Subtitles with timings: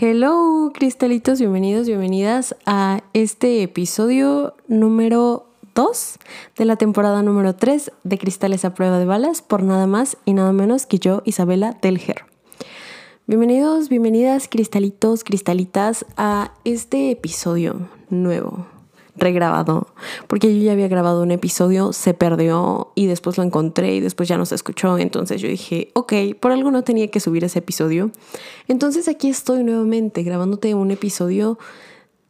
[0.00, 6.18] Hello, cristalitos, bienvenidos, bienvenidas a este episodio número 2
[6.56, 10.34] de la temporada número 3 de Cristales a prueba de balas por nada más y
[10.34, 12.26] nada menos que yo, Isabela Telger.
[13.26, 18.68] Bienvenidos, bienvenidas, cristalitos, cristalitas, a este episodio nuevo,
[19.18, 19.88] regrabado,
[20.26, 24.28] porque yo ya había grabado un episodio, se perdió y después lo encontré y después
[24.28, 27.60] ya no se escuchó, entonces yo dije, ok, por algo no tenía que subir ese
[27.60, 28.10] episodio.
[28.68, 31.58] Entonces aquí estoy nuevamente grabándote un episodio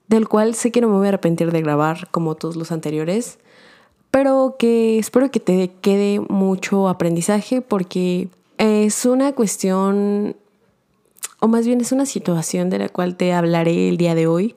[0.09, 3.39] del cual sé que no me voy a arrepentir de grabar como todos los anteriores,
[4.11, 10.37] pero que espero que te quede mucho aprendizaje porque es una cuestión
[11.41, 14.57] o más bien es una situación de la cual te hablaré el día de hoy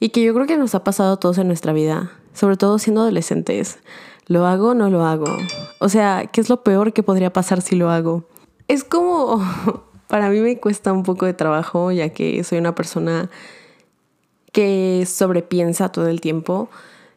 [0.00, 2.78] y que yo creo que nos ha pasado a todos en nuestra vida, sobre todo
[2.78, 3.78] siendo adolescentes.
[4.26, 5.36] ¿Lo hago o no lo hago?
[5.78, 8.24] O sea, ¿qué es lo peor que podría pasar si lo hago?
[8.66, 9.40] Es como,
[10.08, 13.30] para mí me cuesta un poco de trabajo, ya que soy una persona
[14.52, 16.68] que sobrepiensa todo el tiempo.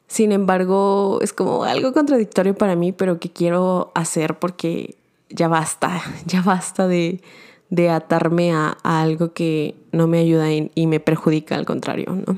[0.08, 4.96] Sin embargo, es como algo contradictorio para mí, pero que quiero hacer porque
[5.30, 7.22] ya basta, ya basta de,
[7.70, 12.38] de atarme a, algo que no me ayuda y, y me perjudica, al contrario, ¿no?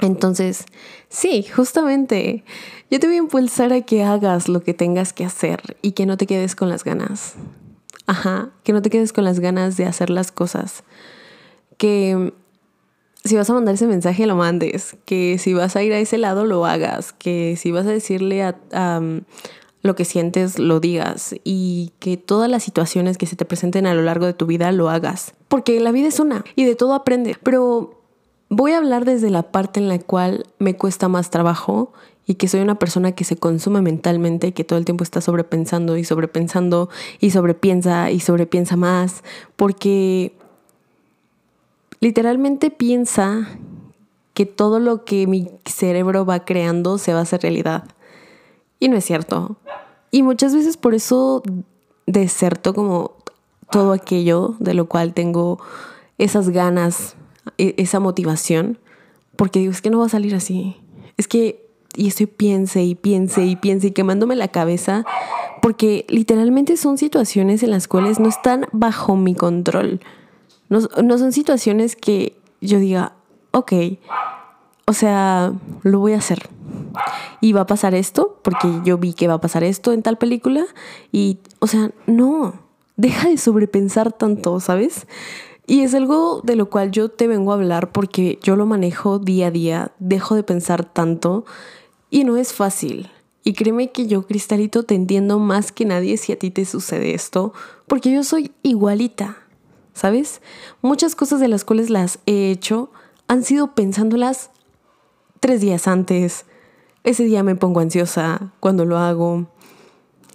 [0.00, 0.64] Entonces,
[1.08, 2.44] sí, justamente,
[2.90, 6.06] yo te voy a impulsar a que hagas lo que tengas que hacer y que
[6.06, 7.34] no te quedes con las ganas.
[8.06, 10.84] Ajá, que no te quedes con las ganas de hacer las cosas.
[11.76, 12.32] Que
[13.24, 14.96] si vas a mandar ese mensaje, lo mandes.
[15.04, 17.12] Que si vas a ir a ese lado, lo hagas.
[17.12, 18.56] Que si vas a decirle a,
[19.82, 23.94] lo que sientes lo digas y que todas las situaciones que se te presenten a
[23.94, 25.34] lo largo de tu vida lo hagas.
[25.48, 27.36] Porque la vida es una y de todo aprende.
[27.42, 27.99] Pero
[28.50, 31.92] voy a hablar desde la parte en la cual me cuesta más trabajo
[32.26, 35.96] y que soy una persona que se consume mentalmente que todo el tiempo está sobrepensando
[35.96, 36.90] y sobrepensando
[37.20, 39.24] y sobrepiensa y sobrepiensa más.
[39.56, 40.34] Porque
[42.00, 43.48] literalmente piensa
[44.34, 47.84] que todo lo que mi cerebro va creando se va a hacer realidad.
[48.78, 49.56] Y no es cierto.
[50.10, 51.42] Y muchas veces por eso
[52.06, 53.12] deserto como
[53.70, 55.60] todo aquello de lo cual tengo
[56.18, 57.16] esas ganas,
[57.58, 58.78] esa motivación,
[59.36, 60.76] porque digo, es que no va a salir así.
[61.16, 65.04] Es que, y estoy piense y piense y piense y quemándome la cabeza,
[65.62, 70.00] porque literalmente son situaciones en las cuales no están bajo mi control.
[70.68, 73.14] No, no son situaciones que yo diga,
[73.50, 73.72] ok,
[74.86, 75.52] o sea,
[75.82, 76.48] lo voy a hacer.
[77.40, 80.18] Y va a pasar esto, porque yo vi que va a pasar esto en tal
[80.18, 80.64] película.
[81.12, 82.54] Y, o sea, no,
[82.96, 85.06] deja de sobrepensar tanto, ¿sabes?
[85.70, 89.20] Y es algo de lo cual yo te vengo a hablar porque yo lo manejo
[89.20, 91.44] día a día, dejo de pensar tanto
[92.10, 93.08] y no es fácil.
[93.44, 97.14] Y créeme que yo, Cristalito, te entiendo más que nadie si a ti te sucede
[97.14, 97.52] esto,
[97.86, 99.36] porque yo soy igualita,
[99.94, 100.42] ¿sabes?
[100.82, 102.90] Muchas cosas de las cuales las he hecho
[103.28, 104.50] han sido pensándolas
[105.38, 106.46] tres días antes.
[107.04, 109.46] Ese día me pongo ansiosa cuando lo hago.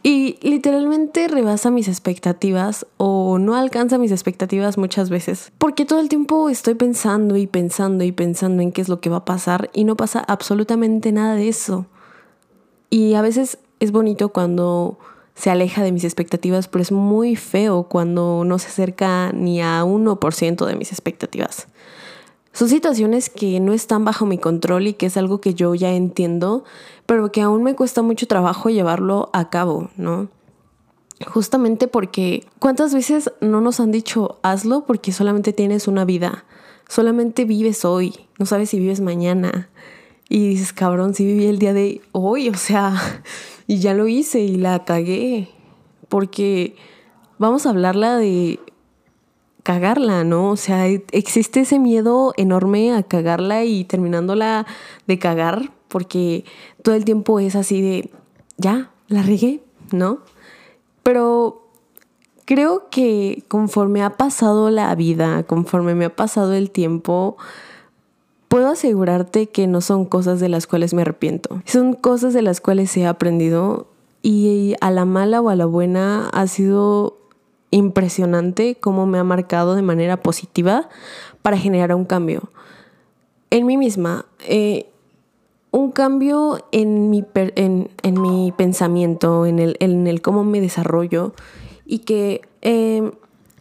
[0.08, 5.52] Y literalmente rebasa mis expectativas o no alcanza mis expectativas muchas veces.
[5.58, 9.10] Porque todo el tiempo estoy pensando y pensando y pensando en qué es lo que
[9.10, 11.88] va a pasar y no pasa absolutamente nada de eso.
[12.92, 15.00] Y a veces es bonito cuando
[15.34, 19.84] se aleja de mis expectativas, pero es muy feo cuando no se acerca ni a
[19.86, 21.66] 1% de mis expectativas.
[22.56, 25.92] Son situaciones que no están bajo mi control y que es algo que yo ya
[25.92, 26.64] entiendo,
[27.06, 30.30] pero que aún me cuesta mucho trabajo llevarlo a cabo, ¿no?
[31.28, 36.46] Justamente porque ¿cuántas veces no nos han dicho hazlo porque solamente tienes una vida?
[36.90, 39.70] Solamente vives hoy, no sabes si vives mañana.
[40.28, 42.96] Y dices, cabrón, si viví el día de hoy, o sea,
[43.68, 45.50] y ya lo hice y la cagué.
[46.10, 46.76] Porque
[47.38, 48.60] vamos a hablarla de
[49.64, 50.52] cagarla, ¿no?
[50.52, 54.68] O sea, existe ese miedo enorme a cagarla y terminándola
[55.08, 56.46] de cagar, porque
[56.82, 58.10] todo el tiempo es así de,
[58.58, 60.20] ya, la regué, ¿no?
[61.04, 61.70] Pero
[62.46, 67.38] creo que conforme ha pasado la vida, conforme me ha pasado el tiempo,
[68.48, 71.62] puedo asegurarte que no son cosas de las cuales me arrepiento.
[71.66, 73.88] Son cosas de las cuales he aprendido
[74.22, 77.18] y a la mala o a la buena ha sido
[77.72, 80.90] impresionante cómo me ha marcado de manera positiva
[81.42, 82.50] para generar un cambio
[83.50, 84.26] en mí misma.
[84.48, 84.90] Eh,
[85.76, 91.34] un cambio en mi, en, mi pensamiento, en el, en el, cómo me desarrollo
[91.86, 93.12] y que eh,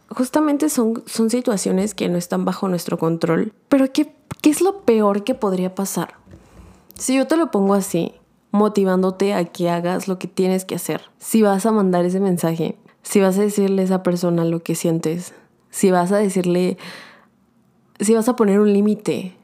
[0.09, 3.51] justamente son, son situaciones que no están bajo nuestro control.
[3.67, 6.13] Pero ¿qué, ¿qué es lo peor que podría pasar?
[6.97, 8.13] Si yo te lo pongo así,
[8.51, 12.77] motivándote a que hagas lo que tienes que hacer, si vas a mandar ese mensaje,
[13.03, 15.33] si vas a decirle a esa persona lo que sientes,
[15.69, 16.77] si vas a decirle
[17.99, 19.35] si vas a poner un límite,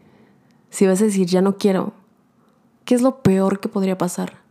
[0.69, 1.93] si vas a decir ya no quiero,
[2.85, 4.41] ¿qué es lo peor que podría pasar?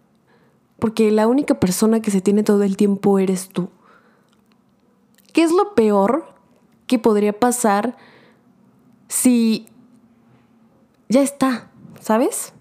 [0.79, 3.69] Porque la única persona que se tiene todo el tiempo eres tú.
[5.33, 6.25] ¿Qué es lo peor
[6.87, 7.97] que podría pasar
[9.09, 9.67] si
[11.09, 12.53] ya está, ¿sabes?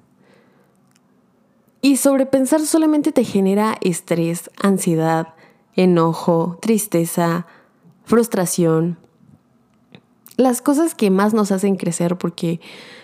[1.82, 5.34] Y sobrepensar solamente te genera estrés, ansiedad,
[5.76, 7.48] enojo, tristeza,
[8.04, 8.98] frustración.
[10.36, 12.60] Las cosas que más nos hacen crecer, porque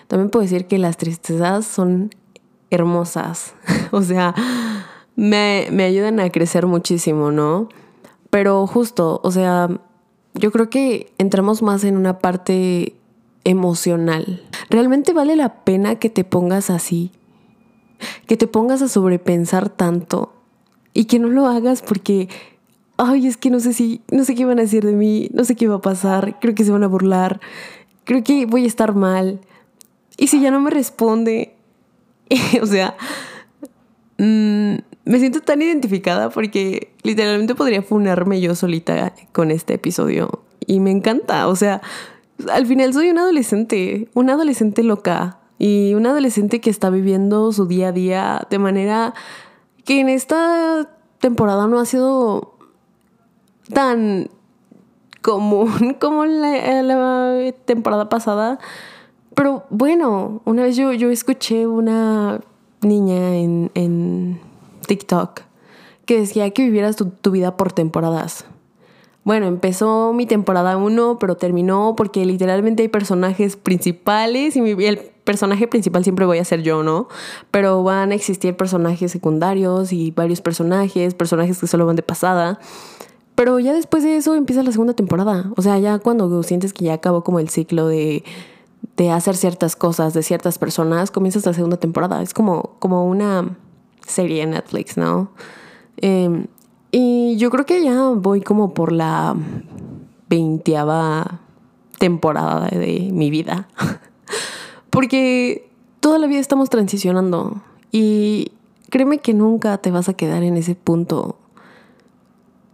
[0.07, 2.09] también puedo decir que las tristezas son
[2.69, 3.53] hermosas.
[3.91, 4.33] o sea,
[5.15, 7.69] me, me ayudan a crecer muchísimo, ¿no?
[8.29, 9.69] Pero justo, o sea,
[10.33, 12.95] yo creo que entramos más en una parte
[13.43, 14.43] emocional.
[14.69, 17.11] ¿Realmente vale la pena que te pongas así?
[18.27, 20.33] Que te pongas a sobrepensar tanto
[20.93, 22.27] y que no lo hagas porque
[22.97, 25.43] ay, es que no sé si, no sé qué van a decir de mí, no
[25.43, 27.39] sé qué va a pasar, creo que se van a burlar,
[28.03, 29.39] creo que voy a estar mal.
[30.17, 31.54] Y si ya no me responde,
[32.61, 32.95] o sea,
[34.17, 34.75] mm,
[35.05, 40.43] me siento tan identificada porque literalmente podría funarme yo solita con este episodio.
[40.65, 41.81] Y me encanta, o sea,
[42.51, 47.65] al final soy una adolescente, una adolescente loca y una adolescente que está viviendo su
[47.65, 49.13] día a día de manera
[49.85, 50.89] que en esta
[51.19, 52.57] temporada no ha sido
[53.71, 54.29] tan
[55.21, 58.59] común como la, la temporada pasada.
[59.35, 62.41] Pero bueno, una vez yo, yo escuché una
[62.81, 64.39] niña en, en
[64.87, 65.41] TikTok
[66.05, 68.45] que decía que vivieras tu, tu vida por temporadas.
[69.25, 75.67] Bueno, empezó mi temporada 1, pero terminó porque literalmente hay personajes principales y el personaje
[75.67, 77.07] principal siempre voy a ser yo, ¿no?
[77.49, 82.59] Pero van a existir personajes secundarios y varios personajes, personajes que solo van de pasada.
[83.33, 85.51] Pero ya después de eso empieza la segunda temporada.
[85.57, 88.23] O sea, ya cuando sientes que ya acabó como el ciclo de,
[88.97, 92.21] de hacer ciertas cosas de ciertas personas, comienzas la segunda temporada.
[92.21, 93.57] Es como, como una
[94.05, 95.31] serie en Netflix, ¿no?
[95.97, 96.47] Em,
[96.91, 99.35] y yo creo que ya voy como por la
[100.29, 101.41] veinteava
[101.99, 103.67] temporada de mi vida.
[104.89, 105.69] Porque
[105.99, 107.61] toda la vida estamos transicionando.
[107.91, 108.51] Y
[108.89, 111.37] créeme que nunca te vas a quedar en ese punto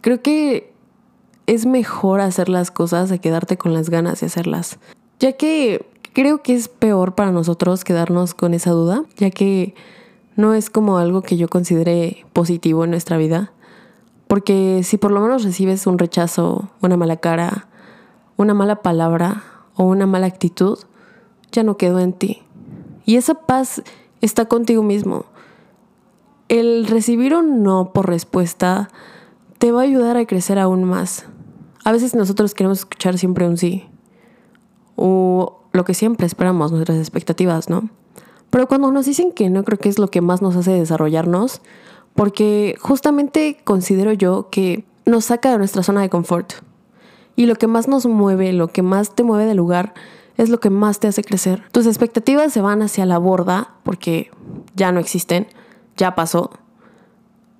[0.02, 0.74] Creo que
[1.46, 4.78] es mejor hacer las cosas a quedarte con las ganas de hacerlas.
[5.20, 9.74] Ya que creo que es peor para nosotros quedarnos con esa duda, ya que
[10.36, 13.52] no es como algo que yo considere positivo en nuestra vida.
[14.28, 17.68] Porque si por lo menos recibes un rechazo, una mala cara,
[18.36, 19.44] una mala palabra
[19.74, 20.78] o una mala actitud,
[21.50, 22.42] ya no quedó en ti.
[23.04, 23.82] Y esa paz
[24.20, 25.26] está contigo mismo.
[26.48, 28.88] El recibir un no por respuesta
[29.58, 31.26] te va a ayudar a crecer aún más.
[31.84, 33.86] A veces nosotros queremos escuchar siempre un sí.
[35.04, 37.90] O lo que siempre esperamos, nuestras expectativas, ¿no?
[38.50, 41.60] Pero cuando nos dicen que no, creo que es lo que más nos hace desarrollarnos,
[42.14, 46.52] porque justamente considero yo que nos saca de nuestra zona de confort.
[47.34, 49.92] Y lo que más nos mueve, lo que más te mueve del lugar,
[50.36, 51.64] es lo que más te hace crecer.
[51.72, 54.30] Tus expectativas se van hacia la borda, porque
[54.76, 55.48] ya no existen,
[55.96, 56.50] ya pasó.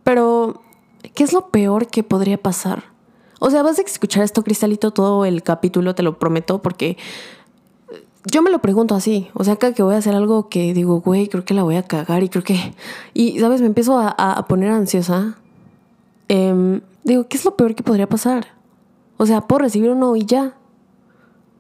[0.05, 0.63] Pero
[1.15, 2.85] ¿qué es lo peor que podría pasar?
[3.45, 6.97] O sea, vas a escuchar esto, Cristalito, todo el capítulo, te lo prometo, porque
[8.25, 9.29] yo me lo pregunto así.
[9.35, 11.77] O sea, cada que voy a hacer algo que digo, güey, creo que la voy
[11.77, 12.75] a cagar y creo que.
[13.15, 13.61] Y, ¿sabes?
[13.61, 15.37] Me empiezo a, poner ansiosa.
[16.29, 18.47] Em, digo, ¿qué es lo peor que podría pasar?
[19.17, 20.55] O sea, puedo recibir uno y ya.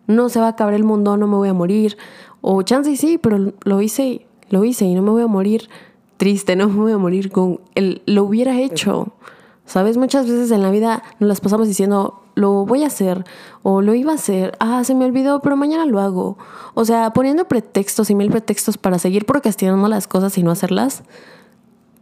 [0.06, 1.96] No se va a acabar el mundo, no me voy a morir.
[2.40, 5.68] O chance y sí, pero lo hice, lo hice y no me voy a morir
[6.16, 9.12] triste, no me voy a morir con el lo hubiera hecho.
[9.64, 9.96] ¿Sabes?
[9.96, 13.24] Muchas veces en la vida nos las pasamos diciendo, lo voy a hacer
[13.62, 16.36] o lo iba a hacer, ah, se me olvidó, pero mañana lo hago.
[16.74, 21.04] O sea, poniendo pretextos y mil pretextos para seguir procrastinando las cosas y no hacerlas.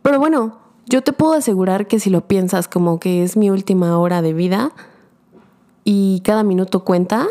[0.02, 3.99] Pero bueno, yo te puedo asegurar que si lo piensas como que es mi última
[3.99, 4.73] hora de vida
[5.85, 7.26] y cada minuto cuenta,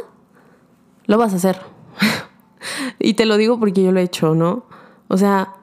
[1.05, 1.59] lo vas a hacer.
[3.00, 4.63] y te lo digo porque yo lo he hecho, ¿no?
[5.07, 5.55] O sea,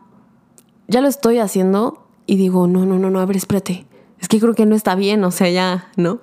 [0.89, 3.87] ya lo estoy haciendo y digo, no, no, no, no, a ver, espérate.
[4.21, 6.21] Es que creo que no está bien, o sea, ya, ¿no?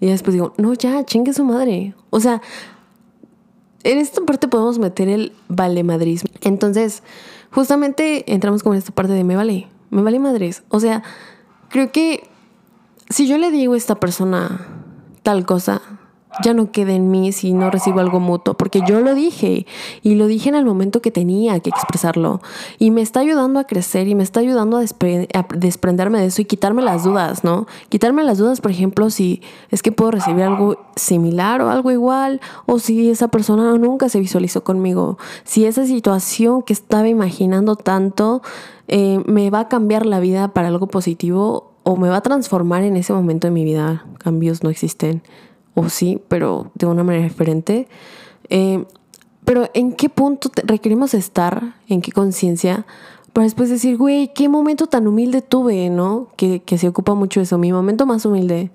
[0.00, 1.94] Y después digo, no, ya, chingue su madre.
[2.10, 2.42] O sea,
[3.82, 6.30] en esta parte podemos meter el vale madrismo.
[6.42, 7.02] Entonces,
[7.50, 10.62] justamente entramos como en esta parte de me vale, me vale madres.
[10.68, 11.02] O sea,
[11.68, 12.28] creo que
[13.08, 14.66] si yo le digo a esta persona
[15.22, 15.82] tal cosa,
[16.42, 19.66] ya no quede en mí si no recibo algo mutuo, porque yo lo dije
[20.02, 22.40] y lo dije en el momento que tenía que expresarlo
[22.78, 24.84] y me está ayudando a crecer y me está ayudando a,
[25.56, 27.66] desprenderme de eso y quitarme las dudas, ¿no?
[27.88, 32.40] Quitarme las dudas, por ejemplo, si es que puedo recibir algo similar o algo igual
[32.66, 38.42] o si esa persona nunca se visualizó conmigo, si esa situación que estaba imaginando tanto
[38.88, 42.82] eh, me va a cambiar la vida para algo positivo o me va a transformar
[42.82, 44.04] en ese momento de mi vida.
[44.18, 45.22] Cambios no existen
[45.74, 47.88] o sí, pero de una manera diferente.
[48.48, 48.84] Eh,
[49.44, 51.74] pero ¿en qué punto requerimos estar?
[51.88, 52.86] ¿En qué conciencia?
[53.32, 56.28] Para después decir, güey, qué momento tan humilde tuve, ¿no?
[56.36, 58.70] Que, que se ocupa mucho eso, mi momento más humilde.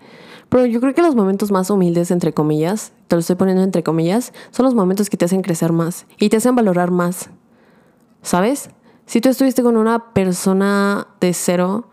[0.49, 3.83] Pero yo creo que los momentos más humildes, entre comillas, te lo estoy poniendo entre
[3.83, 7.29] comillas, son los momentos que te hacen crecer más y te hacen valorar más.
[8.21, 8.69] ¿Sabes?
[9.05, 11.89] Si tú estuviste con una persona de cero,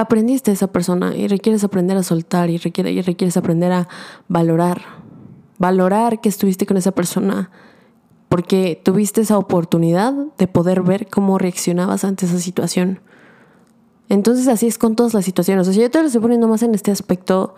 [0.00, 3.88] aprendiste a esa persona y requieres aprender a soltar y, y requieres aprender a
[4.28, 4.80] valorar.
[5.58, 7.50] Valorar que estuviste con esa persona
[8.30, 13.00] porque tuviste esa oportunidad de poder ver cómo reaccionabas ante esa situación.
[14.08, 15.68] Entonces así es con todas las situaciones.
[15.68, 17.54] O sea, yo te lo estoy poniendo más en este aspecto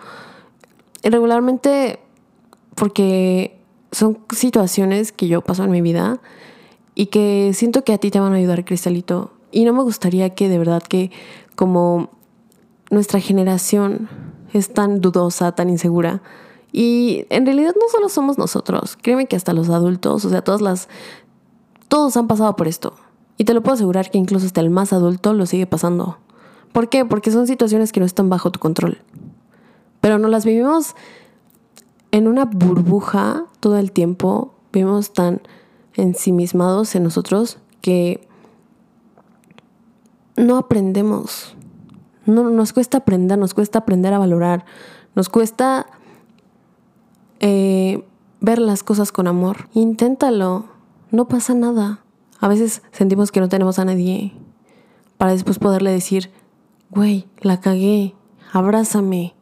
[1.04, 2.00] regularmente
[2.74, 3.60] porque
[3.92, 6.20] son situaciones que yo paso en mi vida
[6.94, 9.32] y que siento que a ti te van a ayudar, Cristalito.
[9.52, 11.12] Y no me gustaría que de verdad que
[11.54, 12.10] como
[12.92, 14.08] nuestra generación
[14.52, 16.22] es tan dudosa, tan insegura.
[16.72, 20.60] Y en realidad no solo somos nosotros, créeme que hasta los adultos, o sea, todas
[20.60, 20.88] las...
[21.88, 22.94] Todos han pasado por esto.
[23.36, 26.18] Y te lo puedo asegurar que incluso hasta el más adulto lo sigue pasando.
[26.72, 27.04] ¿Por qué?
[27.04, 28.98] Porque son situaciones que no están bajo tu control.
[30.00, 30.94] Pero no las vivimos
[32.10, 34.54] en una burbuja todo el tiempo.
[34.72, 35.42] Vivimos tan
[35.94, 38.26] ensimismados en nosotros que
[40.36, 41.54] no aprendemos.
[42.26, 44.64] No, nos cuesta aprender, nos cuesta aprender a valorar,
[45.14, 45.86] nos cuesta
[47.40, 48.04] eh,
[48.40, 49.68] ver las cosas con amor.
[49.74, 50.66] Inténtalo,
[51.10, 52.00] no pasa nada.
[52.40, 54.32] A veces sentimos que no tenemos a nadie
[55.16, 56.30] para después poderle decir,
[56.90, 58.14] güey, la cagué,
[58.52, 59.34] abrázame,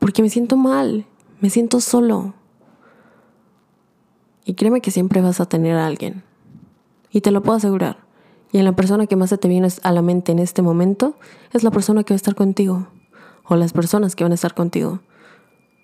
[0.00, 1.06] porque me siento mal,
[1.40, 2.34] me siento solo.
[4.44, 6.24] Y créeme que siempre vas a tener a alguien.
[7.12, 8.09] Y te lo puedo asegurar.
[8.52, 11.14] Y en la persona que más se te viene a la mente en este momento
[11.52, 12.88] es la persona que va a estar contigo.
[13.44, 15.00] O las personas que van a estar contigo.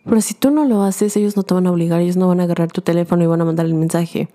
[0.04, 2.40] Pero si tú no lo haces, ellos no te van a obligar, ellos no van
[2.40, 4.28] a agarrar tu teléfono y van a mandar el mensaje.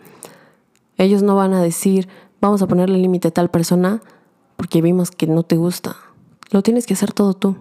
[0.97, 2.09] Ellos no van a decir,
[2.41, 4.01] vamos a ponerle límite a tal persona
[4.57, 5.95] porque vimos que no te gusta.
[6.51, 7.55] Lo tienes que hacer todo tú.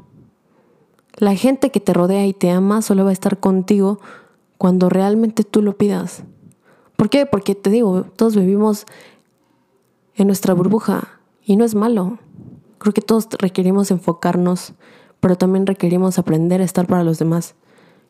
[1.17, 4.01] La gente que te rodea y te ama solo va a estar contigo
[4.59, 6.25] cuando realmente tú lo pidas.
[6.97, 7.27] ¿Por qué?
[7.27, 8.87] Porque te digo, todos vivimos
[10.23, 12.19] en nuestra burbuja y no es malo.
[12.79, 14.75] Creo que todos requerimos enfocarnos,
[15.21, 17.55] pero también requerimos aprender a estar para los demás.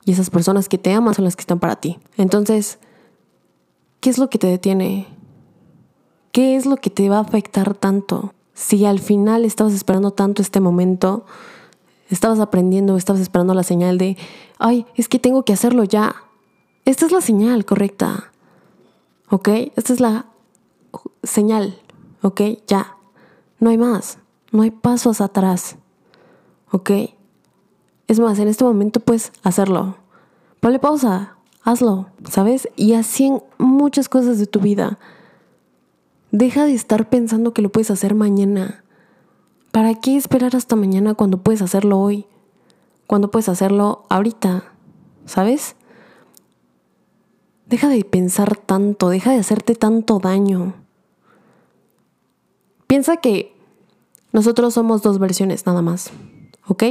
[0.05, 1.99] Y esas personas que te aman son las que están para ti.
[2.17, 2.79] Entonces,
[4.01, 5.07] ¿qué es lo que te detiene?
[6.33, 8.35] ¿Qué es lo que te va a afectar tanto?
[8.55, 11.25] Si al final estabas esperando tanto este momento,
[12.09, 14.17] estabas aprendiendo, estabas esperando la señal de,
[14.59, 16.15] ay, es que tengo que hacerlo ya.
[16.85, 18.33] Esta es la señal correcta.
[19.29, 19.49] ¿Ok?
[19.77, 20.27] Esta es la
[21.23, 21.79] señal.
[22.23, 22.41] ¿Ok?
[22.67, 22.97] Ya,
[23.59, 24.19] no hay más,
[24.53, 25.77] no hay pasos atrás,
[26.71, 26.91] ¿ok?
[28.09, 29.97] Es más, en este momento puedes hacerlo.
[30.61, 32.69] Ponle pausa, hazlo, ¿sabes?
[32.77, 34.99] Y así en muchas cosas de tu vida.
[36.33, 38.85] Deja de estar pensando que lo puedes hacer mañana.
[39.73, 42.27] ¿Para qué esperar hasta mañana cuando puedes hacerlo hoy?
[43.07, 44.65] Cuando puedes hacerlo ahorita,
[45.27, 45.77] ¿sabes?
[47.67, 50.75] Deja de pensar tanto, deja de hacerte tanto daño.
[52.91, 53.55] Piensa que
[54.33, 56.11] nosotros somos dos versiones nada más.
[56.67, 56.83] ¿Ok?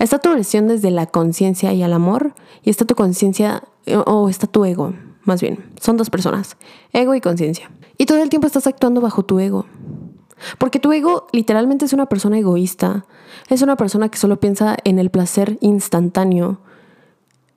[0.00, 2.34] Está tu versión desde la conciencia y el amor
[2.64, 5.64] y está tu conciencia eh, o está tu ego, más bien.
[5.80, 6.56] Son dos personas,
[6.92, 7.70] ego y conciencia.
[7.98, 9.66] Y todo el tiempo estás actuando bajo tu ego.
[10.58, 13.06] Porque tu ego literalmente es una persona egoísta,
[13.48, 16.58] es una persona que solo piensa en el placer instantáneo,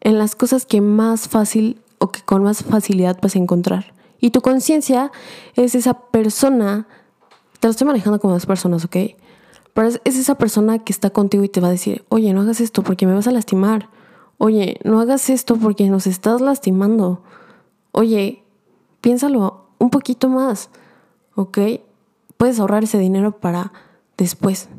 [0.01, 3.95] en las cosas que más fácil o que con más facilidad puedes encontrar.
[4.19, 5.11] Y tu conciencia
[5.55, 6.85] es esa persona
[7.59, 8.95] te lo estoy manejando como dos personas, ¿ok?
[9.73, 12.61] Pero es, esa persona que está contigo y te va a decir, oye, no hagas
[12.61, 13.89] esto porque me vas a lastimar.
[14.37, 17.23] Oye, no hagas esto porque nos estás lastimando.
[17.91, 18.43] Oye,
[19.01, 20.69] piénsalo un poquito más,
[21.35, 21.57] ¿ok?
[22.37, 23.71] Puedes ahorrar ese dinero para
[24.17, 24.69] después,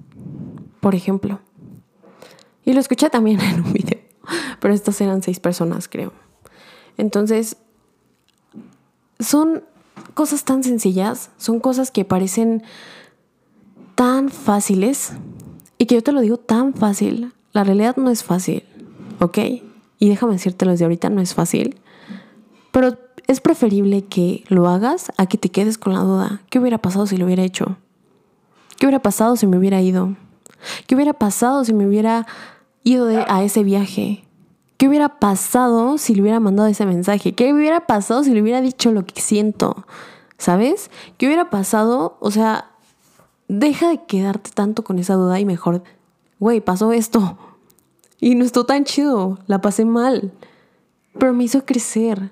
[0.81, 1.41] por ejemplo.
[2.65, 4.01] Y lo escuché también en un video,
[4.61, 6.13] pero estas eran seis personas, creo.
[6.97, 7.57] Entonces,
[9.21, 9.65] son
[10.15, 12.63] cosas tan sencillas, son cosas que parecen
[13.95, 15.13] tan fáciles
[15.79, 17.33] y que yo te lo digo tan fácil.
[17.53, 18.65] La realidad no es fácil,
[19.21, 19.39] ¿ok?
[19.99, 21.81] Y déjame decirte los de ahorita, no es fácil.
[22.71, 26.43] Pero es preferible que lo hagas a que te quedes con la duda.
[26.51, 27.77] ¿Qué hubiera pasado si lo hubiera hecho?
[28.79, 30.15] ¿Qué hubiera pasado si me hubiera ido?
[30.87, 32.27] ¿Qué hubiera pasado si me hubiera
[32.85, 34.28] ido a ese viaje?
[34.79, 37.35] ¿Qué hubiera pasado si le hubiera mandado ese mensaje?
[37.35, 39.85] ¿Qué hubiera pasado si le hubiera dicho lo que siento?
[40.39, 40.91] ¿Sabes?
[41.19, 42.17] ¿Qué hubiera pasado?
[42.21, 42.71] O sea,
[43.49, 45.83] deja de quedarte tanto con esa duda y mejor,
[46.39, 47.37] güey, pasó esto.
[48.21, 50.33] Y no estuvo tan chido, la pasé mal.
[51.19, 52.31] Pero me hizo crecer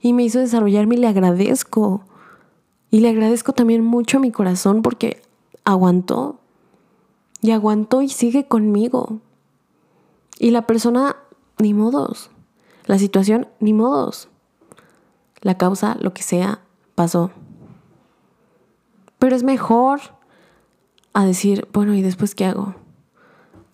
[0.00, 2.02] y me hizo desarrollarme y le agradezco.
[2.90, 5.20] Y le agradezco también mucho a mi corazón porque
[5.64, 6.40] aguantó.
[7.42, 9.18] Y aguantó y sigue conmigo.
[10.38, 11.16] Y la persona,
[11.58, 12.30] ni modos.
[12.86, 14.28] La situación, ni modos.
[15.40, 16.60] La causa, lo que sea,
[16.94, 17.30] pasó.
[19.18, 20.00] Pero es mejor
[21.12, 22.74] a decir, bueno, ¿y después qué hago?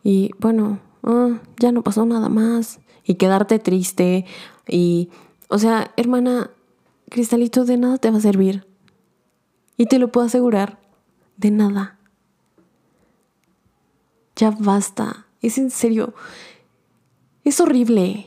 [0.02, 2.80] Y bueno, ah, ya no pasó nada más.
[3.04, 4.24] Y quedarte triste.
[4.66, 5.10] Y,
[5.48, 6.50] o sea, hermana,
[7.10, 8.66] Cristalito de nada te va a servir.
[9.76, 10.80] Y te lo puedo asegurar,
[11.36, 11.98] de nada.
[14.36, 15.26] Ya basta.
[15.42, 16.14] Es en serio.
[17.44, 18.26] Es horrible.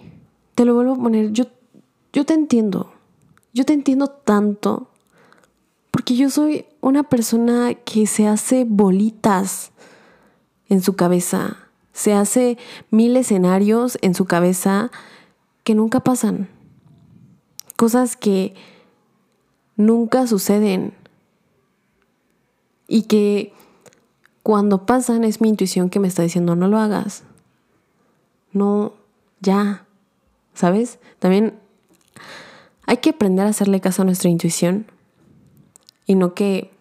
[0.56, 1.32] Te lo vuelvo a poner.
[1.32, 1.46] Yo,
[2.14, 2.92] yo te entiendo.
[3.54, 4.90] Yo te entiendo tanto.
[5.92, 9.72] Porque yo soy una persona que se hace bolitas
[10.70, 11.58] en su cabeza.
[11.92, 12.58] Se hace
[12.92, 14.92] mil escenarios en su cabeza
[15.64, 16.48] que nunca pasan.
[17.76, 18.54] Cosas que
[19.76, 20.94] nunca suceden.
[22.88, 23.54] Y que
[24.44, 27.24] cuando pasan es mi intuición que me está diciendo no lo hagas.
[28.54, 28.94] No,
[29.42, 29.86] ya.
[30.54, 31.00] ¿Sabes?
[31.20, 31.60] También
[32.88, 34.88] hay que aprender a hacerle caso a nuestra intuición
[36.08, 36.72] y no que,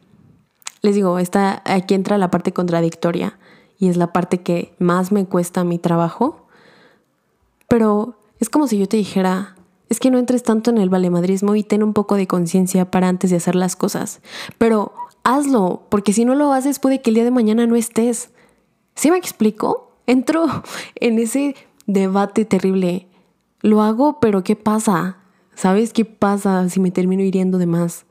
[0.80, 3.38] les digo, está, aquí entra la parte contradictoria
[3.78, 6.46] y es la parte que más me cuesta mi trabajo,
[7.68, 9.56] pero es como si yo te dijera,
[9.88, 13.08] es que no entres tanto en el valemadrismo y ten un poco de conciencia para
[13.08, 14.20] antes de hacer las cosas,
[14.58, 14.94] pero
[15.24, 18.30] hazlo, porque si no lo haces puede que el día de mañana no estés.
[18.94, 19.90] ¿Sí me explico?
[20.06, 20.46] Entro
[20.94, 23.08] en ese debate terrible.
[23.62, 25.18] Lo hago, pero ¿qué pasa?
[25.54, 28.04] ¿Sabes qué pasa si me termino hiriendo de más?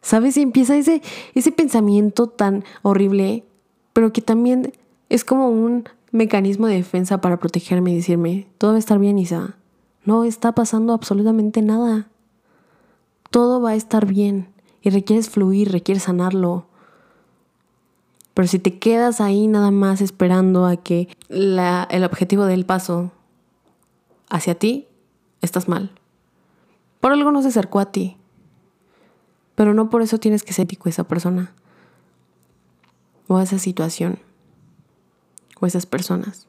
[0.00, 0.36] ¿Sabes?
[0.36, 1.02] Y empieza ese,
[1.34, 3.44] ese pensamiento tan horrible,
[3.92, 4.72] pero que también
[5.08, 9.18] es como un mecanismo de defensa para protegerme y decirme, todo va a estar bien,
[9.18, 9.56] Isa.
[10.04, 12.08] No está pasando absolutamente nada.
[13.30, 14.48] Todo va a estar bien
[14.82, 16.66] y requieres fluir, requieres sanarlo.
[18.34, 23.12] Pero si te quedas ahí nada más esperando a que el objetivo del paso
[24.32, 24.88] hacia ti,
[25.42, 25.92] estás mal.
[27.00, 28.16] Por algo no se acercó a ti.
[29.54, 31.52] Pero no por eso tienes que ser ético esa persona.
[33.28, 34.18] O esa situación.
[35.60, 36.46] O esas personas.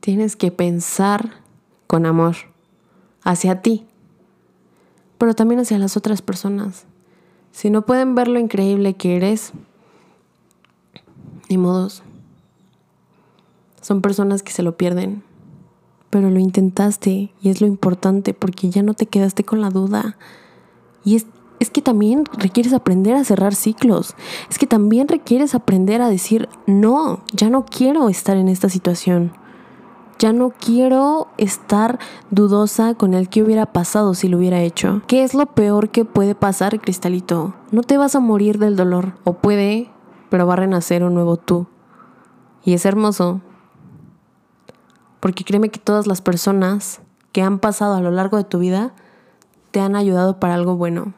[0.00, 1.42] Tienes que pensar
[1.86, 2.34] con amor
[3.22, 3.86] hacia ti.
[5.16, 6.86] Pero también hacia las otras personas.
[7.52, 9.52] Si no pueden ver lo increíble que eres,
[11.48, 12.02] ni modos.
[13.80, 15.22] Son personas que se lo pierden
[16.10, 20.16] pero lo intentaste y es lo importante porque ya no te quedaste con la duda.
[21.04, 21.26] Y es,
[21.60, 24.14] es que también requieres aprender a cerrar ciclos.
[24.50, 29.32] Es que también requieres aprender a decir, no, ya no quiero estar en esta situación.
[30.18, 35.02] Ya no quiero estar dudosa con el que hubiera pasado si lo hubiera hecho.
[35.06, 37.54] ¿Qué es lo peor que puede pasar, Cristalito?
[37.70, 39.14] No te vas a morir del dolor.
[39.22, 39.92] O puede,
[40.28, 41.68] pero va a renacer un nuevo tú.
[42.64, 43.42] Y es hermoso
[45.20, 47.00] porque créeme que todas las personas
[47.32, 48.92] que han pasado a lo largo de tu vida
[49.70, 51.14] te han ayudado para algo bueno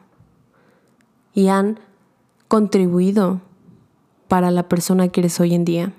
[1.33, 1.79] y han
[2.47, 3.41] contribuido
[4.27, 5.93] para la persona que eres hoy en día.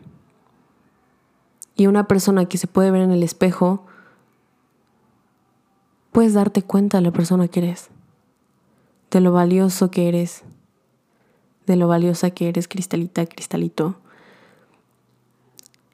[1.77, 3.87] Y una persona que se puede ver en el espejo,
[6.13, 7.89] puedes darte cuenta de la persona que eres,
[9.11, 10.45] de lo valioso que eres,
[11.67, 13.97] de lo valiosa que eres, cristalita, cristalito.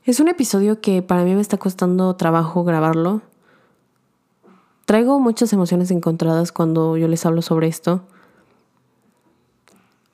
[0.08, 3.20] Es un episodio que para mí me está costando trabajo grabarlo.
[4.86, 8.00] Traigo muchas emociones encontradas cuando yo les hablo sobre esto.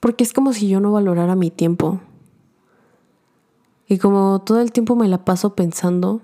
[0.01, 2.01] Porque es como si yo no valorara mi tiempo.
[3.87, 6.23] Y como todo el tiempo me la paso pensando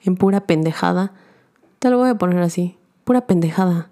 [0.00, 1.12] en pura pendejada,
[1.78, 3.88] te lo voy a poner así, pura pendejada.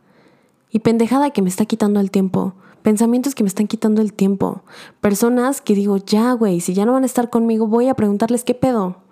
[0.72, 2.54] Y pendejada que me está quitando el tiempo.
[2.82, 4.64] Pensamientos que me están quitando el tiempo.
[5.00, 8.42] Personas que digo, ya, güey, si ya no van a estar conmigo, voy a preguntarles
[8.42, 9.08] qué pedo.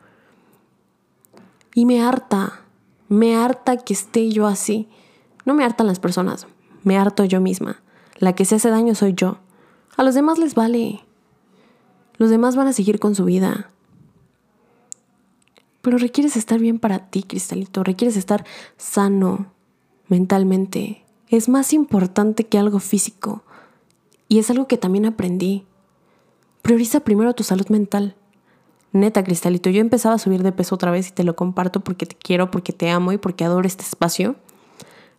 [1.78, 2.62] Y me harta,
[3.08, 4.88] me harta que esté yo así.
[5.44, 6.48] No me hartan las personas,
[6.82, 7.80] me harto yo misma.
[8.16, 9.38] La que se hace daño soy yo.
[9.96, 11.04] A los demás les vale.
[12.16, 13.70] Los demás van a seguir con su vida.
[15.80, 17.84] Pero requieres estar bien para ti, Cristalito.
[17.84, 18.44] Requieres estar
[18.76, 19.52] sano
[20.08, 21.04] mentalmente.
[21.28, 23.44] Es más importante que algo físico.
[24.26, 25.64] Y es algo que también aprendí.
[26.60, 28.16] Prioriza primero tu salud mental.
[28.92, 32.06] Neta, Cristalito, yo empezaba a subir de peso otra vez y te lo comparto porque
[32.06, 34.36] te quiero, porque te amo y porque adoro este espacio.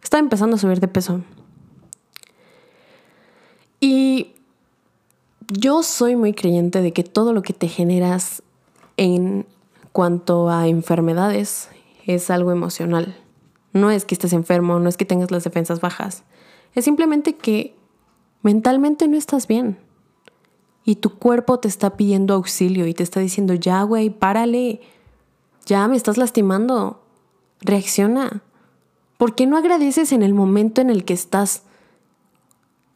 [0.02, 1.22] Estaba empezando a subir de peso.
[3.80, 4.34] Y
[5.52, 8.44] yo soy muy creyente de que todo lo que te generas
[8.98, 9.46] en
[9.92, 11.70] cuanto a enfermedades
[12.06, 13.16] es algo emocional.
[13.72, 16.24] No es que estés enfermo, no es que tengas las defensas bajas.
[16.74, 17.76] Es simplemente que
[18.42, 19.78] mentalmente no estás bien.
[20.90, 24.82] Y tu cuerpo te está pidiendo auxilio y te está diciendo, ya, güey, párale.
[25.68, 27.00] Ya me estás lastimando.
[27.62, 28.42] Reacciona.
[29.20, 31.62] ¿Por qué no agradeces en el momento en el que estás?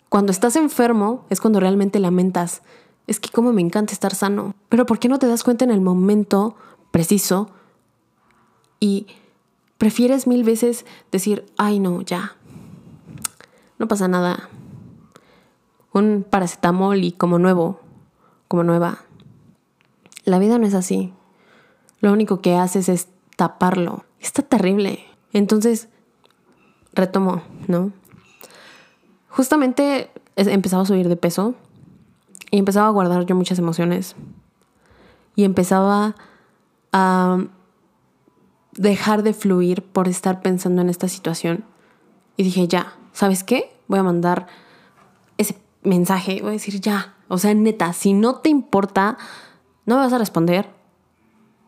[0.10, 2.63] Cuando estás enfermo es cuando realmente lamentas.
[3.06, 4.56] Es que como me encanta estar sano.
[4.69, 6.56] Pero ¿por qué no te das cuenta en el momento
[6.89, 7.51] preciso
[8.79, 9.06] y
[9.77, 12.38] prefieres mil veces decir, ay no, ya,
[13.77, 14.49] no pasa nada.
[15.91, 17.83] Un paracetamol y como nuevo,
[18.53, 18.99] como nueva.
[20.25, 21.11] La vida no es así.
[22.01, 24.05] Lo único que haces es taparlo.
[24.19, 25.03] Está terrible.
[25.31, 25.89] Entonces,
[26.93, 27.91] retomo, ¿no?
[29.27, 31.55] Justamente empezaba a subir de peso
[32.51, 34.15] y empezaba a guardar yo muchas emociones.
[35.35, 36.15] Y empezaba
[36.91, 37.39] a
[38.73, 41.63] dejar de fluir por estar pensando en esta situación.
[42.37, 43.75] Y dije, ya, ¿sabes qué?
[43.87, 44.45] Voy a mandar
[45.39, 49.17] ese mensaje, voy a decir, ya, o sea, neta, si no te importa,
[49.88, 50.69] no me vas a responder,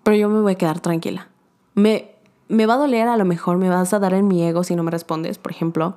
[0.04, 1.30] pero yo me voy a quedar tranquila.
[1.74, 4.64] Me, me va a doler a lo mejor, me vas a dar en mi ego
[4.64, 5.96] si no me respondes, por ejemplo,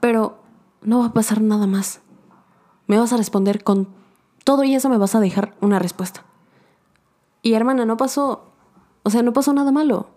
[0.00, 0.38] pero
[0.82, 2.00] no va a pasar nada más.
[2.88, 3.86] Me vas a responder con
[4.42, 6.24] todo y eso me vas a dejar una respuesta.
[7.42, 8.50] Y hermana, no pasó,
[9.04, 10.08] o sea, no pasó nada malo.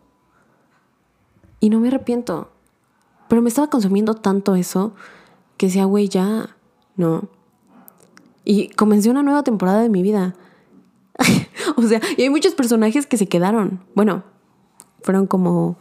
[1.60, 2.50] Y no me arrepiento.
[3.28, 4.94] Pero me estaba consumiendo tanto eso
[5.58, 6.56] que decía, güey, ya,
[6.96, 7.30] no.
[8.50, 10.34] Y comencé una nueva temporada de mi vida.
[11.76, 13.82] o sea, y hay muchos personajes que se quedaron.
[13.94, 14.24] Bueno,
[15.04, 15.78] fueron como,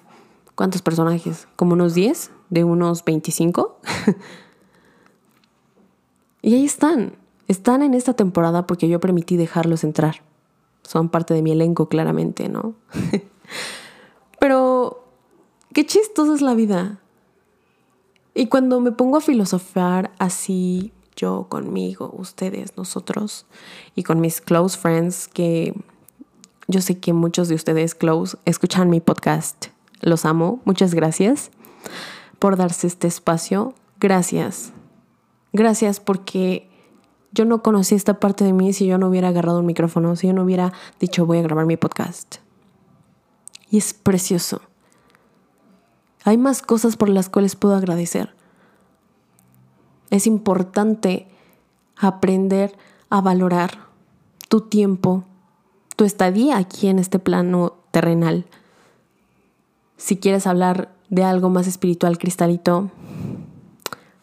[0.55, 1.49] ¿cuántos personajes?
[1.57, 3.79] Como unos 10 de unos 25.
[6.43, 7.15] y ahí están.
[7.47, 10.17] Están en esta temporada porque yo permití dejarlos entrar
[10.89, 12.75] son parte de mi elenco claramente, ¿no?
[14.41, 15.05] Pero
[15.75, 16.99] qué chistosa es la vida.
[18.35, 23.45] Y cuando me pongo a filosofar así, yo conmigo, ustedes, nosotros,
[23.97, 25.75] y con mis close friends, que
[26.69, 29.67] yo sé que muchos de ustedes close escuchan mi podcast.
[30.01, 30.61] Los amo.
[30.65, 31.51] Muchas gracias
[32.39, 33.75] por darse este espacio.
[33.99, 34.73] Gracias.
[35.53, 36.71] Gracias porque
[37.33, 40.29] yo no conocí esta parte de mí si yo no hubiera agarrado un micrófono, si
[40.29, 42.37] yo no hubiera dicho voy a grabar mi podcast.
[43.71, 44.61] Y es precioso.
[46.25, 48.38] Hay más cosas por las cuales puedo agradecer.
[50.11, 51.27] Es importante
[51.97, 52.77] aprender
[53.11, 53.87] a valorar
[54.49, 55.25] tu tiempo,
[55.97, 58.47] tu estadía aquí en este plano terrenal.
[59.97, 62.91] Si quieres hablar de algo más espiritual, Cristalito,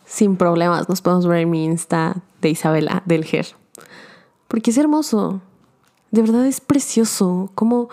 [0.06, 0.88] sin problemas.
[0.88, 3.48] Nos podemos ver en mi Insta de Isabela del GER.
[4.48, 5.42] Porque es hermoso.
[6.12, 7.90] De verdad es precioso cómo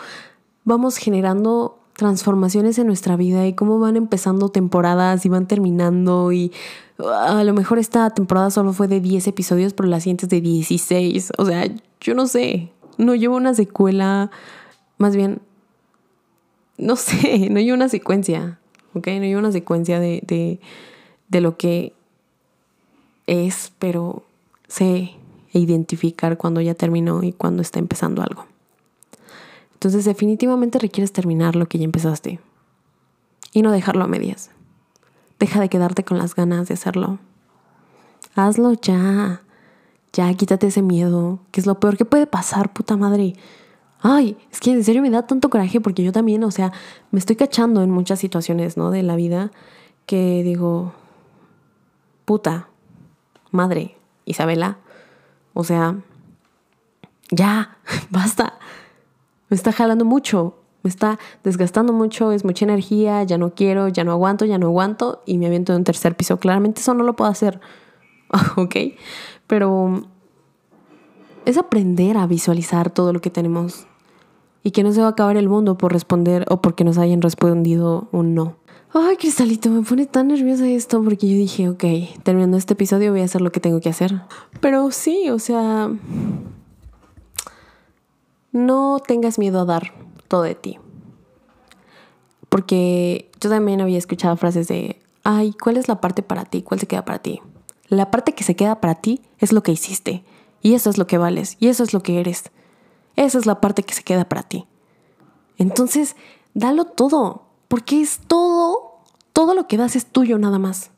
[0.65, 6.53] vamos generando transformaciones en nuestra vida y cómo van empezando temporadas y van terminando y
[6.99, 10.41] a lo mejor esta temporada solo fue de 10 episodios, pero la siguiente es de
[10.41, 11.33] 16.
[11.39, 11.67] O sea,
[12.01, 12.71] yo no sé.
[12.99, 14.31] No llevo una secuela,
[14.99, 15.41] más bien,
[16.77, 18.59] no sé, no llevo una secuencia,
[18.95, 19.07] ¿ok?
[19.09, 20.61] No llevo una secuencia de, de,
[21.29, 21.95] de lo que
[23.27, 24.25] es, pero
[24.69, 25.13] sé
[25.53, 28.47] identificar cuando ya terminó y cuando está empezando algo.
[29.75, 32.41] Entonces definitivamente requieres terminar lo que ya empezaste
[33.53, 34.51] y no dejarlo a medias.
[35.43, 37.19] Deja de quedarte con las ganas de hacerlo.
[38.37, 39.43] Hazlo ya.
[40.13, 43.35] Ya, quítate ese miedo, que es lo peor que puede pasar, puta madre.
[44.01, 46.73] Ay, es que en serio me da tanto coraje porque yo también, o sea,
[47.11, 48.93] me estoy cachando en muchas situaciones, ¿no?
[48.93, 49.51] De la vida
[50.07, 50.93] que digo,
[52.25, 52.69] puta,
[53.51, 54.79] madre, Isabela,
[55.55, 55.97] o sea,
[57.33, 57.79] ya,
[58.11, 58.61] basta.
[59.49, 64.05] Me está jalando mucho, me está desgastando mucho, es mucha energía, ya no quiero, ya
[64.05, 66.39] no aguanto, ya no aguanto y me aviento de un tercer piso.
[66.39, 67.61] Claramente eso no lo puedo hacer,
[68.57, 68.77] ¿ok?
[69.47, 70.03] Pero
[71.45, 73.87] es aprender a visualizar todo lo que tenemos
[74.63, 77.23] y que no se va a acabar el mundo por responder o porque nos hayan
[77.23, 78.57] respondido un no.
[78.95, 81.85] Ay, Cristalito, me pone tan nerviosa esto porque yo dije, ok,
[82.23, 84.21] terminando este episodio voy a hacer lo que tengo que hacer.
[84.61, 85.91] Pero sí, o sea,
[88.53, 90.02] no tengas miedo a dar
[90.33, 90.79] todo de ti.
[92.49, 96.63] Porque yo también había escuchado frases de, ay, ¿cuál es la parte para ti?
[96.63, 97.43] ¿Cuál se queda para ti?
[97.89, 100.25] La parte que se queda para ti es lo que hiciste.
[100.63, 101.59] Y eso es lo que vales.
[101.61, 102.45] Y eso es lo que eres.
[103.15, 104.65] Esa es la parte que se queda para ti.
[105.59, 106.17] Entonces,
[106.55, 107.43] dalo todo.
[107.69, 109.01] Porque es todo,
[109.35, 110.93] todo lo que das es tuyo nada más.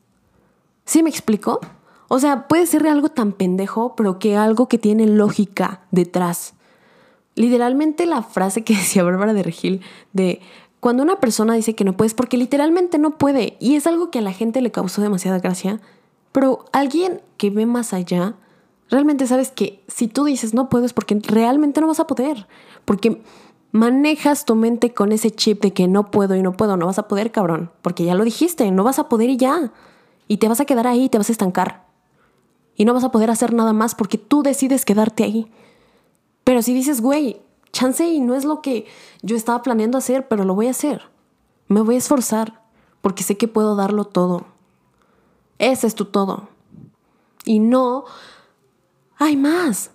[0.85, 1.59] ¿Sí me explico?
[2.07, 6.54] O sea, puede ser algo tan pendejo, pero que algo que tiene lógica detrás.
[7.35, 9.81] Literalmente la frase que decía Bárbara de Regil
[10.13, 10.41] de
[10.79, 14.19] cuando una persona dice que no puedes, porque literalmente no puede, y es algo que
[14.19, 15.81] a la gente le causó demasiada gracia,
[16.31, 18.35] pero alguien que ve más allá,
[18.91, 22.47] realmente sabes que si tú dices no puedes, porque realmente no vas a poder,
[22.85, 23.23] porque
[23.71, 26.99] manejas tu mente con ese chip de que no puedo y no puedo, no vas
[26.99, 29.71] a poder, cabrón, porque ya lo dijiste, no vas a poder y ya,
[30.27, 31.85] y te vas a quedar ahí, te vas a estancar
[32.75, 35.51] y no vas a poder hacer nada más porque tú decides quedarte ahí.
[36.45, 37.41] Pero si dices, güey,
[37.73, 38.87] chance y no es lo que
[39.21, 41.01] yo estaba planeando hacer, pero lo voy a hacer.
[41.67, 42.61] Me voy a esforzar
[43.01, 44.45] porque sé que puedo darlo todo.
[45.59, 46.47] Ese es tu todo.
[47.43, 48.05] Y no
[49.17, 49.91] hay más.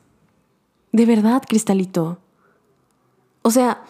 [0.93, 2.19] De verdad, Cristalito.
[3.41, 3.83] O sea,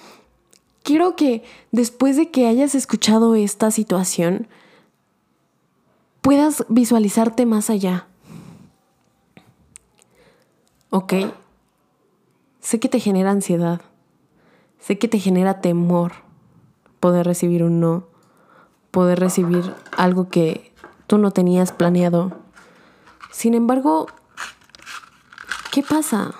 [0.85, 1.43] quiero que
[1.73, 4.47] después de que hayas escuchado esta situación,
[6.21, 8.07] puedas visualizarte más allá.
[10.91, 11.13] ¿ok?
[12.61, 13.81] Sé que te genera ansiedad,
[14.79, 16.13] sé que te genera temor
[17.01, 18.07] poder recibir un no,
[18.91, 20.73] poder recibir algo que
[21.07, 22.33] tú no tenías planeado.
[23.33, 24.07] Sin embargo,
[25.73, 26.35] ¿qué pasa?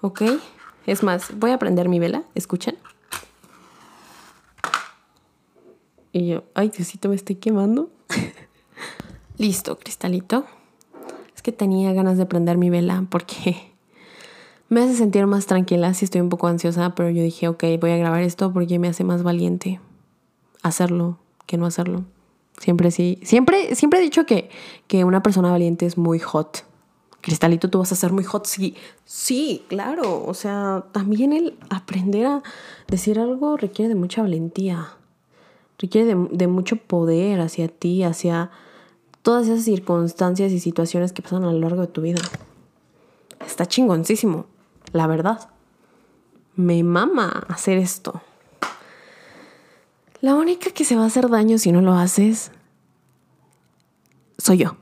[0.00, 0.22] ¿Ok?
[0.86, 2.76] Es más, voy a prender mi vela, ¿escuchan?
[6.12, 7.90] Y yo, ay Diosito, me estoy quemando.
[9.38, 10.44] Listo, cristalito
[11.44, 13.73] que tenía ganas de prender mi vela porque
[14.68, 17.90] me hace sentir más tranquila si estoy un poco ansiosa, pero yo dije, ok, voy
[17.90, 19.80] a grabar esto porque me hace más valiente
[20.62, 22.04] hacerlo que no hacerlo.
[22.58, 24.48] Siempre sí, siempre, siempre he dicho que,
[24.86, 26.64] que una persona valiente es muy hot.
[27.20, 28.46] Cristalito, tú vas a ser muy hot.
[28.46, 28.74] Sí,
[29.04, 30.24] sí, claro.
[30.24, 32.42] O sea, también el aprender a
[32.88, 34.88] decir algo requiere de mucha valentía.
[35.78, 38.50] Requiere de, de mucho poder hacia ti, hacia
[39.22, 42.22] todas esas circunstancias y situaciones que pasan a lo largo de tu vida.
[43.44, 44.46] Está chingoncísimo,
[44.94, 45.50] la verdad.
[46.54, 48.22] Me mama hacer esto.
[50.20, 52.52] La única que se va a hacer daño si no lo haces
[54.38, 54.76] soy yo.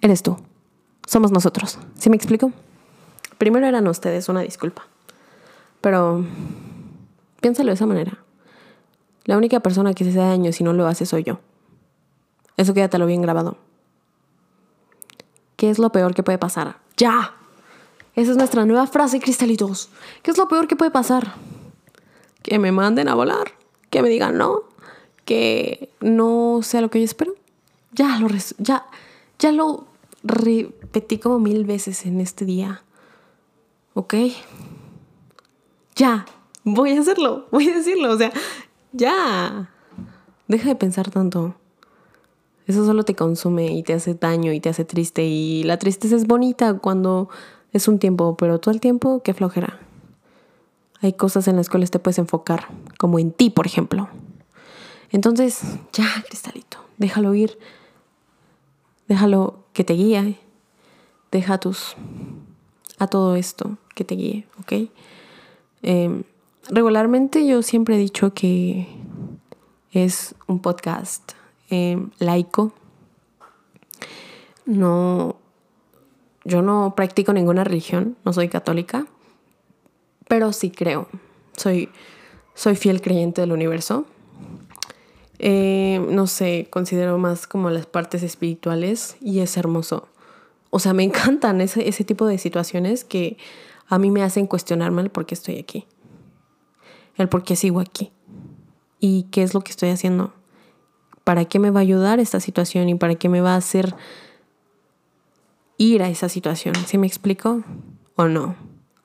[0.00, 0.36] Eres tú.
[1.06, 1.78] Somos nosotros.
[1.96, 2.52] ¿Sí me explico?
[3.38, 4.88] Primero eran ustedes, una disculpa.
[5.80, 6.24] Pero
[7.40, 8.18] piénsalo de esa manera.
[9.24, 11.38] La única persona que se hace daño si no lo hace soy yo.
[12.56, 13.58] Eso quédatelo bien grabado.
[15.54, 16.78] ¿Qué es lo peor que puede pasar?
[16.96, 17.36] ¡Ya!
[18.14, 19.88] Esa es nuestra nueva frase, cristalitos.
[20.22, 21.34] ¿Qué es lo peor que puede pasar?
[22.42, 23.52] Que me manden a volar,
[23.90, 24.64] que me digan no,
[25.24, 27.34] que no sea lo que yo espero.
[27.92, 28.86] Ya lo, ya,
[29.38, 29.86] ya lo
[30.22, 32.82] repetí como mil veces en este día.
[33.94, 34.14] ¿Ok?
[35.96, 36.26] Ya,
[36.64, 38.32] voy a hacerlo, voy a decirlo, o sea,
[38.92, 39.70] ya.
[40.48, 41.54] Deja de pensar tanto.
[42.66, 45.24] Eso solo te consume y te hace daño y te hace triste.
[45.24, 47.28] Y la tristeza es bonita cuando
[47.72, 49.78] es un tiempo, pero todo el tiempo, qué flojera.
[51.00, 54.08] Hay cosas en las cuales te puedes enfocar, como en ti, por ejemplo.
[55.10, 57.58] Entonces, ya, Cristalito, déjalo ir.
[59.08, 60.38] Déjalo que te guíe.
[61.30, 61.96] Deja tus,
[62.98, 64.90] a todo esto que te guíe, ¿ok?
[65.82, 66.22] Em,
[66.68, 68.86] regularmente yo siempre he dicho que
[69.92, 71.32] es un podcast
[71.72, 72.74] Em, laico.
[74.66, 75.36] No,
[76.44, 79.06] yo no practico ninguna religión, no soy católica,
[80.28, 81.08] pero sí creo.
[81.56, 81.88] Soy,
[82.54, 84.06] soy fiel creyente del universo.
[85.38, 90.08] Em, no sé, considero más como las partes espirituales y es hermoso.
[90.70, 93.36] O sea, me encantan ese, ese tipo de situaciones que
[93.88, 95.86] a mí me hacen cuestionarme el por qué estoy aquí,
[97.16, 98.12] el por qué sigo aquí
[99.00, 100.32] y qué es lo que estoy haciendo
[101.24, 103.94] ¿para qué me va a ayudar esta situación y para qué me va a hacer
[105.82, 106.74] ir a esa situación?
[106.86, 107.62] ¿Sí me explico?
[108.16, 108.54] ¿O no?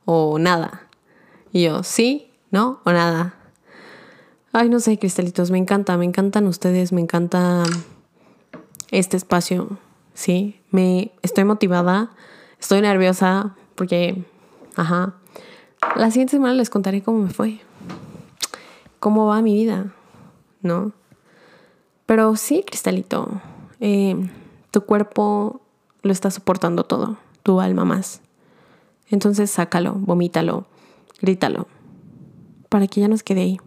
[0.06, 0.88] ¿O nada?
[1.52, 2.32] Y yo, ¿sí?
[2.52, 2.82] ¿No?
[2.86, 3.36] ¿O nada?
[4.54, 7.64] Ay, no sé, cristalitos, me encanta, me encantan ustedes, me encanta
[8.92, 9.78] este espacio,
[10.14, 10.60] ¿sí?
[10.72, 12.12] Me estoy motivada,
[12.60, 14.24] estoy nerviosa porque,
[14.76, 15.16] ajá,
[15.96, 17.60] la siguiente semana les contaré cómo me fue,
[19.00, 19.94] cómo va mi vida,
[20.62, 20.94] ¿no?
[22.06, 23.42] Pero sí, Cristalito,
[23.80, 24.16] eh,
[24.72, 25.62] tu cuerpo
[26.02, 28.22] lo está soportando todo, tu alma más.
[29.10, 30.66] Entonces sácalo, vomítalo,
[31.22, 31.68] grítalo.
[32.70, 33.58] para que ya nos quede ahí.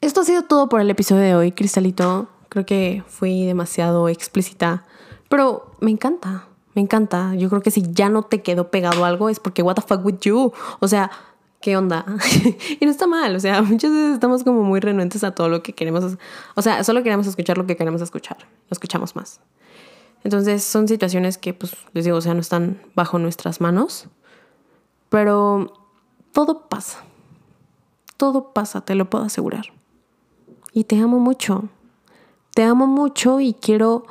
[0.00, 2.28] Esto ha sido todo por el episodio de hoy, Cristalito.
[2.48, 4.86] Creo que fui demasiado explícita,
[5.28, 7.34] pero me encanta, me encanta.
[7.34, 10.04] Yo creo que si ya no te quedó pegado algo es porque what the fuck
[10.04, 10.52] with you.
[10.80, 11.10] O sea,
[11.60, 12.06] ¿qué onda?
[12.80, 15.62] y no está mal, o sea, muchas veces estamos como muy renuentes a todo lo
[15.62, 16.16] que queremos.
[16.54, 18.38] O sea, solo queremos escuchar lo que queremos escuchar.
[18.38, 19.40] Lo escuchamos más.
[20.24, 24.06] Entonces son situaciones que, pues, les digo, o sea, no están bajo nuestras manos.
[25.08, 25.72] Pero
[26.32, 26.98] todo pasa.
[28.16, 29.66] Todo pasa, te lo puedo asegurar.
[30.72, 31.64] Y te amo mucho.
[32.54, 34.04] Te amo mucho y quiero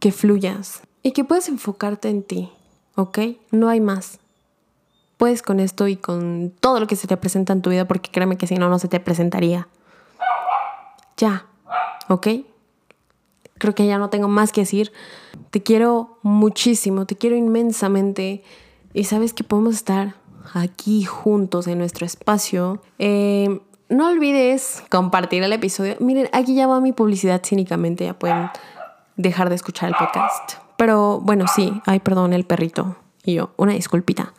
[0.00, 0.82] que fluyas.
[1.02, 2.52] Y que puedas enfocarte en ti,
[2.96, 3.18] ¿ok?
[3.50, 4.18] No hay más.
[5.16, 8.10] Puedes con esto y con todo lo que se te presenta en tu vida, porque
[8.10, 9.68] créeme que si no, no se te presentaría.
[11.16, 11.46] Ya,
[12.08, 12.28] ¿ok?
[13.58, 14.92] Creo que ya no tengo más que decir.
[15.50, 18.42] Te quiero muchísimo, te quiero inmensamente.
[18.94, 20.14] Y sabes que podemos estar
[20.54, 22.82] aquí juntos en nuestro espacio.
[22.98, 25.96] Eh, no olvides compartir el episodio.
[26.00, 28.50] Miren, aquí ya va mi publicidad cínicamente, ya pueden
[29.16, 30.54] dejar de escuchar el podcast.
[30.76, 34.32] Pero bueno, sí, ay, perdón, el perrito y yo, una disculpita.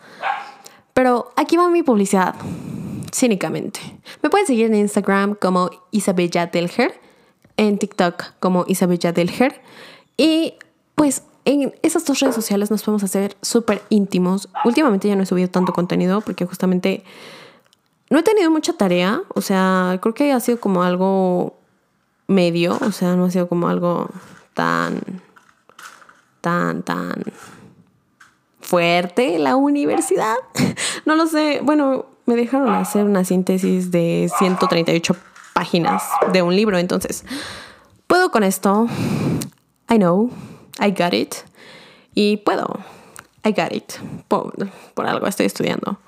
[0.94, 2.36] Pero aquí va mi publicidad,
[3.14, 3.80] cínicamente.
[4.22, 7.00] Me pueden seguir en Instagram como Isabella Delger,
[7.60, 9.62] en TikTok como Isabella Delger
[10.16, 10.54] y
[10.96, 14.48] pues en esas dos redes sociales nos podemos hacer súper íntimos.
[14.64, 17.04] Últimamente ya no he subido tanto contenido porque justamente
[18.10, 19.24] no he tenido mucha tarea.
[19.36, 21.58] O sea, creo que ha sido como algo
[22.28, 22.78] medio.
[22.82, 24.10] O sea, no ha sido como algo
[24.54, 25.02] tan,
[26.40, 27.24] tan, tan
[28.62, 30.36] fuerte la universidad.
[31.06, 31.62] No lo sé.
[31.64, 35.16] Bueno, me dejaron hacer una síntesis de 138
[35.60, 36.78] páginas de un libro.
[36.78, 37.26] Entonces,
[38.08, 38.88] puedo con esto.
[39.90, 40.30] I know.
[40.80, 41.36] I got it.
[42.16, 42.80] Y puedo.
[43.44, 43.92] I got it.
[44.30, 44.54] Por,
[44.96, 46.00] algo estoy estudiando.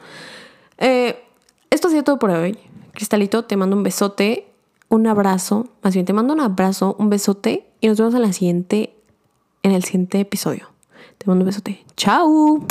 [0.78, 1.22] Eh,
[1.70, 2.58] esto ha sido todo por hoy.
[2.94, 4.48] Cristalito, te mando un besote,
[4.88, 5.68] un abrazo.
[5.82, 7.68] Más bien, te mando un abrazo, un besote.
[7.82, 8.96] Y nos vemos en la siguiente,
[9.64, 10.70] en el siguiente episodio.
[11.18, 11.84] Te mando un besote.
[11.98, 12.66] ¡Chao!